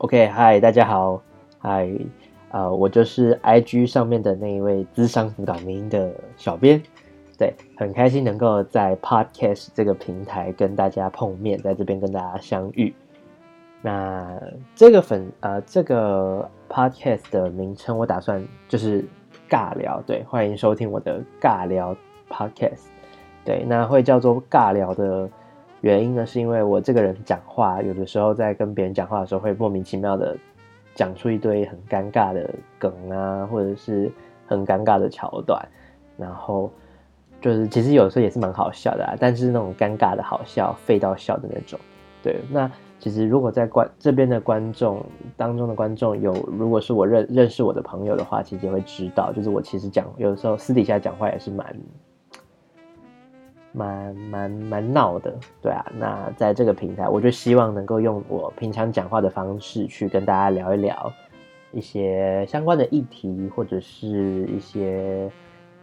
[0.00, 1.20] OK，嗨，大家好，
[1.58, 1.86] 嗨，
[2.52, 6.82] 呃，我就是 IG 上面的那一位资商辅导民的小编，
[7.36, 12.94] 对，很开心能够在 Podcast 这个平台跟大家碰面，在这边跟大家相遇。
[13.82, 14.40] 那
[14.74, 19.04] 这个粉呃，这个 Podcast 的名称我打算就是
[19.50, 21.94] 尬聊，对，欢迎收听我的尬聊
[22.30, 22.86] Podcast，
[23.44, 25.28] 对，那会叫做尬聊的。
[25.82, 30.36] 原因呢，是因为我这个人讲话，有的时候在跟别人讲话的时候，会莫名其妙的
[30.94, 34.12] 讲出一堆很尴尬的梗啊，或者是
[34.46, 35.58] 很尴尬的桥段，
[36.18, 36.70] 然后
[37.40, 41.80] 就是其实有时候也是蛮好笑的啊，但是那种尴尬的好笑，废到笑的那种。
[42.22, 45.02] 对，那其实如果在观这边的观众
[45.34, 51.74] 当中的观众有，如果是我认认识我的朋友的话，其实也会知道，就是我其实讲有的时候私底下讲话也是蛮。
[53.72, 55.84] 蛮蛮蛮闹的，对啊。
[55.96, 61.12] 那在这个平台，我就希望能够用我平常讲话的方式去跟大家聊一聊
[61.72, 65.30] 一些相关的议题，或者是一些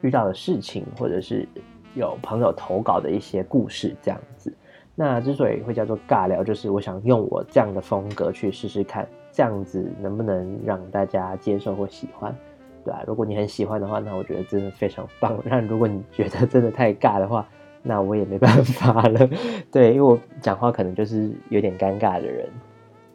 [0.02, 1.47] 遇到的事情，或者是
[1.95, 4.53] 有朋友投稿的一些故事这样子。
[4.99, 12.35] 那之所以会叫做尬聊，就是我想用我这样的风格去试试看，这样子能不能让大家接受或喜欢，
[12.83, 15.38] 对啊，如果你很喜欢的话，那我觉得真的非常棒。
[15.45, 17.47] 那如果你觉得真的太尬的话，
[17.88, 19.30] 那我也没办法了，
[19.71, 22.49] 对，因为我讲话可能就是有点尴尬的人。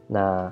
[0.08, 0.50] 那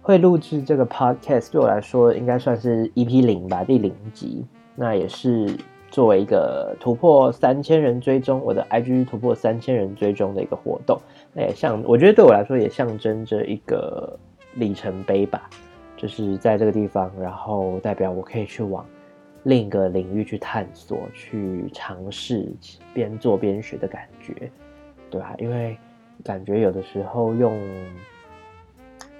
[0.00, 4.46] 会录制这个 podcast 对我来说，应该算是 EP 零吧，第零集。
[4.76, 5.56] 那也是
[5.90, 10.96] 作为一个突破三千人追踪，我的 IG 突破三千人追踪的一个活动。
[11.32, 14.16] 那也像，我觉得对我来说也象征着一个
[14.54, 15.50] 里程碑吧，
[15.96, 18.86] 就是在这个地方，然后代表我可以去往。
[19.46, 22.52] 另一个领域去探索、去尝试，
[22.92, 24.50] 边做边学的感觉，
[25.08, 25.36] 对吧？
[25.38, 25.78] 因为
[26.24, 27.56] 感觉有的时候用，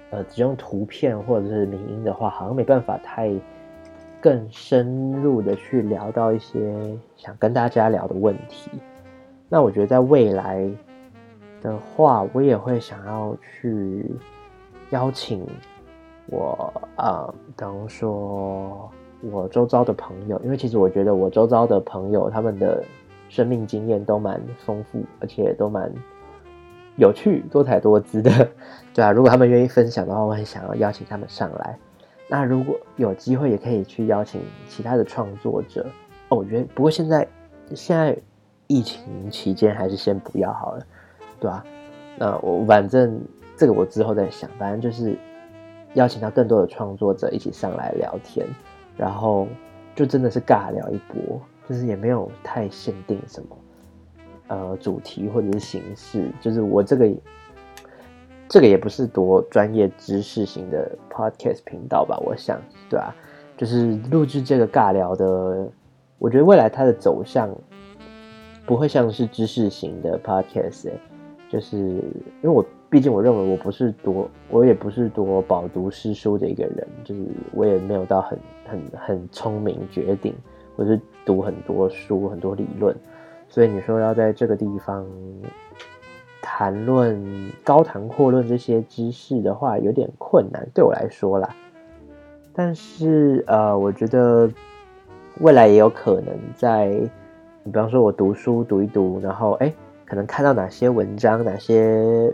[0.09, 3.31] 呃，只用图片或者是名音的话，好像没办法太
[4.19, 6.75] 更深入的去聊到一些
[7.15, 8.69] 想跟大家聊的问题。
[9.47, 10.69] 那我觉得在未来
[11.61, 14.05] 的话，我也会想要去
[14.89, 15.47] 邀请
[16.25, 18.91] 我，呃，比如说。
[19.21, 22.83] 我周遭的朋友，因为其实我觉得我周遭的朋友他们的
[23.29, 25.91] 生命经验都蛮丰富，而且都蛮
[26.95, 28.49] 有趣、多才多姿的，
[28.93, 29.11] 对啊。
[29.11, 31.77] 如果他们愿意分享的话，我很想要邀请他们上来。
[32.27, 35.85] 那如果有机会，也可以去邀请其他的创作者。
[36.29, 37.27] 哦，我觉得不过现在
[37.73, 38.17] 现在
[38.67, 40.85] 疫情期间还是先不要好了，
[41.39, 41.63] 对吧？
[42.17, 43.19] 那我反正
[43.55, 45.17] 这个我之后再想，反正就是
[45.93, 48.45] 邀请到更多的创作者一起上来聊天。
[48.97, 49.47] 然后
[49.95, 53.57] 就真的是尬聊一波，就是也没有太限定什么，
[54.47, 56.31] 呃，主题或者是形式。
[56.41, 57.09] 就是我这个
[58.49, 62.59] 这个也不是多专业知识型的 podcast 频道吧，我想，
[62.89, 63.13] 对啊，
[63.55, 65.69] 就是录制这个尬聊的，
[66.17, 67.49] 我觉得未来它的走向
[68.65, 70.91] 不会像是知识型的 podcast，
[71.49, 72.65] 就是因为我。
[72.89, 77.21] 毕竟，我认为我不是多，我也不是多饱读诗书的一个人，就是
[77.51, 80.33] 我也没有到很很很聪明绝顶，
[80.75, 82.95] 或是读很多书很多理论，
[83.49, 85.05] 所以你说要在这个地方
[86.41, 87.21] 谈论
[87.61, 91.53] 高谈阔论这些知识的话，有点困难对我来说啦。
[92.53, 94.49] 但是呃，我觉得
[95.41, 96.87] 未来也有可能在，
[97.63, 99.73] 你比方说我读书读一读，然后哎，
[100.05, 102.33] 可能看到哪些文章，哪些。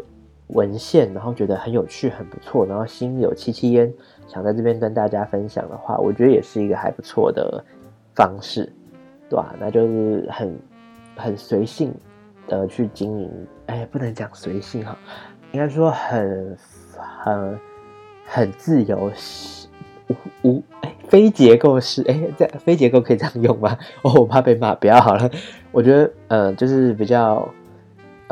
[0.54, 3.92] 文献，然后觉得很有趣、很不错，然后心有戚戚焉，
[4.28, 7.64] 想在这边跟大家分享的话，我觉得也是一个还不错的
[8.16, 8.72] 方式，
[9.30, 9.54] 对吧？
[9.60, 10.60] 那就是很
[11.16, 11.94] 很随性
[12.48, 13.32] 的去经营，
[13.66, 14.98] 哎，不能讲随性哈，
[15.52, 16.58] 应该说很
[16.96, 17.60] 很
[18.26, 19.12] 很自由，
[20.08, 20.16] 无
[20.50, 23.78] 无哎非结构式，哎，这非结构可以这样用吗？
[24.04, 25.30] 哦，我怕被骂，不要好了。
[25.72, 27.48] 我觉得，呃，就是比较。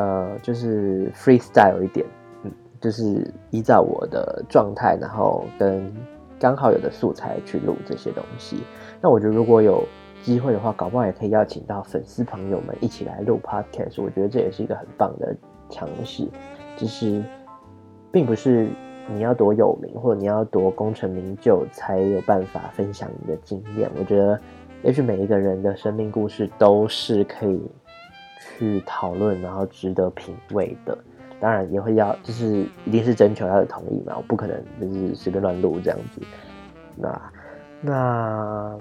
[0.02, 2.04] 呃，就是 freestyle 一点，
[2.42, 2.50] 嗯，
[2.80, 5.94] 就是依照我的状态，然后跟
[6.40, 8.64] 刚好有的素材去录这些东西。
[9.00, 9.84] 那我觉得如果有
[10.20, 14.02] 机会的话，搞不好也可以邀请到粉丝朋友们一起来录 podcast。
[14.02, 15.36] 我觉得这也是一个很棒的
[15.70, 16.26] 尝试。
[16.76, 17.22] 就是，
[18.10, 18.68] 并不是
[19.08, 23.88] 你要多有名或者你要多功成名就才有办法分享你的经验。
[23.96, 24.40] 我觉得，
[24.82, 27.60] 也许每一个人的生命故事都是可以。
[28.58, 30.96] 去讨论，然后值得品味的，
[31.40, 36.20] 当然也会要，就是一定是征求他的同意嘛，我不可能就是随便乱录这样子。
[36.96, 37.32] 那
[37.80, 38.78] 那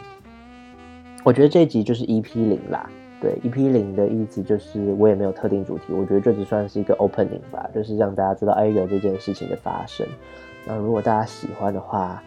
[1.23, 2.89] 我觉得这集就是 EP 零啦，
[3.21, 10.05] 对，EP 零的意思就是我也没有特定主题，我觉得这只算是一个 opening 吧，就是让大家知道哎有这件事情的发生。
[10.65, 12.21] 那如果大家喜欢的话，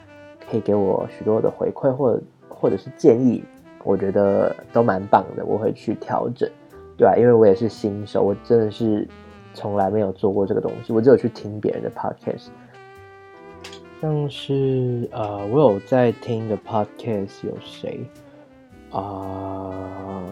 [0.50, 3.44] 可以给我许多的回馈或或者是建议，
[3.82, 6.48] 我觉得都蛮棒的，我会去调整，
[6.96, 9.06] 对啊，因为我也是新手，我真的是
[9.52, 12.48] 从来没有做过这个东西，我只有去听别人的 podcast，
[14.00, 18.00] 像是呃，我有在听的 podcast 有谁
[18.90, 20.22] 啊？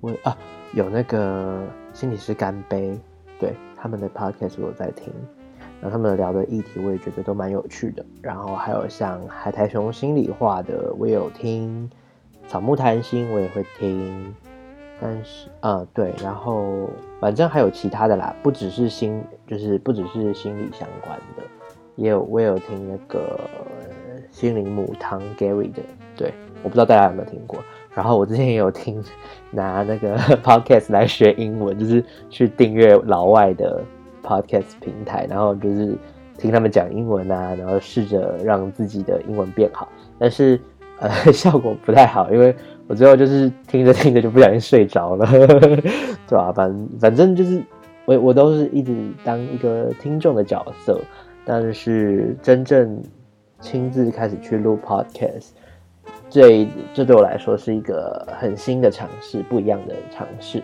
[0.00, 0.36] 我啊，
[0.72, 1.62] 有那个
[1.92, 2.98] 心理师干杯，
[3.38, 5.12] 对他们的 podcast 我有在听。
[5.80, 11.90] 然后他们聊的议题我也觉得都蛮有趣的，然后还有像海苔熊心里话的我也有听，
[12.48, 14.34] 草木谈心我也会听，
[15.00, 16.88] 但是啊对，然后
[17.20, 21.42] 反正还有其他的啦，不只是心，就是不只是心理相关的，
[21.96, 23.38] 也有我也有听那个
[24.30, 25.82] 心灵母汤 Gary 的，
[26.16, 26.32] 对，
[26.62, 27.62] 我不知道大家有没有听过。
[27.92, 29.02] 然后我之前也有听
[29.50, 33.82] 拿那个 podcast 来学英文，就是去订阅老外的。
[34.26, 35.94] Podcast 平台，然后就是
[36.38, 39.86] 听他们讲英文啊，然后试着让自己的英文变好，
[40.18, 40.58] 但是
[40.98, 42.54] 呃 效果不太好，因为
[42.86, 45.26] 我最后就是听着听着就不小心睡着了，
[46.28, 46.52] 对吧？
[46.52, 47.62] 反反正就是
[48.04, 48.94] 我我都是一直
[49.24, 51.00] 当一个听众的角色，
[51.44, 53.02] 但是真正
[53.60, 55.48] 亲自开始去录 Podcast，
[56.28, 60.62] 这这对我来说是一个很新的尝试，不一样的尝试。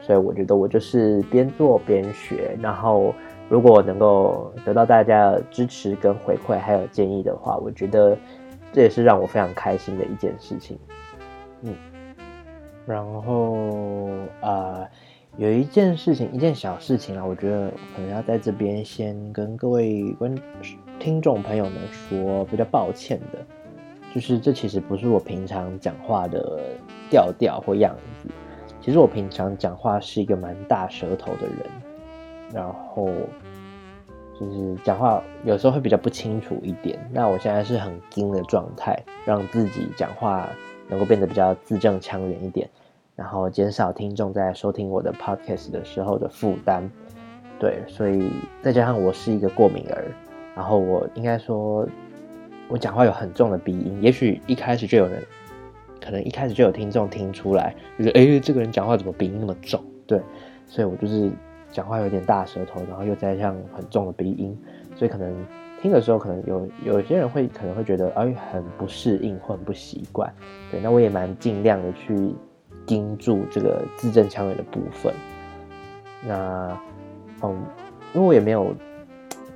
[0.00, 3.14] 所以我觉得我就是边做边学，然后
[3.48, 8.18] 如果能够得到大家的支持跟回馈，还有建议的话，我觉得
[8.72, 10.78] 这也是让我非常开心的一件事情。
[11.62, 11.74] 嗯，
[12.86, 14.08] 然后
[14.40, 14.88] 啊，
[15.36, 20.34] 有一件事情，一件小事情啊，我觉得可能要在这边先跟各位观
[20.98, 23.38] 听众朋友们说，比较抱歉的，
[24.14, 26.60] 就是这其实不是我平常讲话的
[27.10, 28.28] 调调或样子。
[28.80, 31.66] 其实我平常讲话是一个蛮大舌头的人，
[32.52, 33.08] 然后
[34.42, 36.98] 就是讲话有时候会比较不清楚一点。
[37.12, 40.48] 那我现在是很精的状态，让自己讲话
[40.88, 42.68] 能够变得比较字正腔圆一点，
[43.14, 46.90] 然后减少听众在收听我的 podcast 的时候的负担。
[47.58, 48.30] 对，所以
[48.60, 50.04] 再加上我是一个过敏儿，
[50.56, 51.86] 然后我应该说，
[52.68, 55.22] 我讲话有很重的鼻音，也许一开始就有人。
[56.04, 59.80] 可能一开始就有听众听出来，就是哎，这个人讲话怎么鼻音那么重？
[60.04, 60.20] 对，
[60.66, 61.30] 所以我就是
[61.72, 64.56] 讲话有点大舌头，然后又再像很重的鼻音，
[64.94, 65.34] 所以可能
[65.80, 70.32] 听的时候，可能有有些人会可能会觉得哎，很不适应或很不习惯。
[70.70, 72.34] 对，那我也蛮尽量的去
[72.86, 75.12] 盯住这个字正腔圆的部分。
[76.24, 76.78] 那
[77.42, 77.60] 嗯，
[78.14, 78.72] 因为我也没有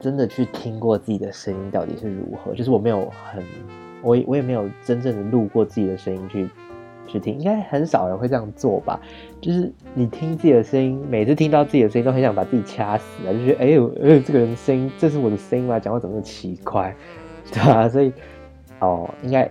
[0.01, 3.45] 真的去听过自己的声音到底是如何，就是我没有很。
[4.03, 6.49] 我我也没有真正的录过自己的声音去
[7.07, 9.01] 去听，应该很少人会这样做吧？
[9.41, 15.79] 就是你听自己的声音，每次听到自己的声音都很想把自己掐死啊，就觉得哎呦，呃，这个人声音，这是我的声音吗？
[15.79, 16.95] 讲话怎么那么奇怪，
[17.53, 17.89] 对吧？
[17.89, 18.13] 所以
[18.81, 19.51] 哦，应该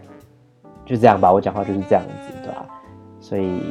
[0.86, 2.66] 就这样吧，我讲话就是这样子，对吧？
[3.20, 3.62] 所以。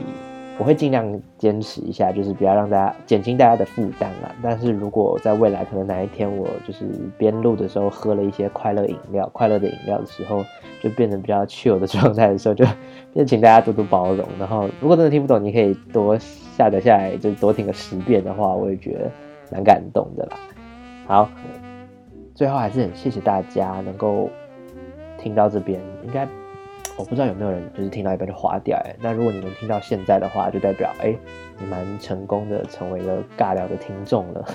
[0.56, 4.32] 我会尽量坚持一下，就是不要让大家减轻大家的负担啦。
[4.40, 6.84] 但是如果在未来可能哪一天我就是
[7.18, 10.44] 边录的时候喝了一些快乐饮料、快乐的饮料的时候，
[10.80, 12.64] 就变成比较 chill 的状态的时候，就
[13.12, 14.24] 就请大家多多包容。
[14.38, 19.10] 然后如果真的听不懂，你可以多下载下来，就多听个十遍的话，我也觉得
[19.50, 20.36] 蛮感动的啦。
[21.06, 21.28] 好，
[22.32, 24.30] 最后还是很谢谢大家能够
[25.18, 26.28] 听到这边，应该。
[26.96, 31.14] 我不知道有没有人就是听到一半就划掉哎，那如果你能听到现在的话，就代表哎，
[31.58, 34.48] 你蛮成功的成为了尬聊的听众了。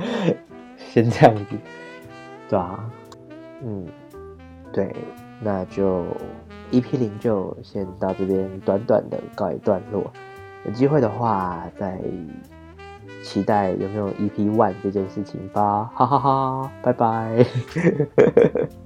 [0.78, 1.56] 先这样子，
[2.48, 2.90] 对啊，
[3.62, 3.86] 嗯，
[4.72, 4.94] 对，
[5.40, 6.04] 那就
[6.70, 10.10] EP 零就先到这边短短的告一段落，
[10.64, 11.98] 有机会的话再
[13.22, 17.44] 期待有没有 EP one 这件事情吧，哈哈哈，拜拜。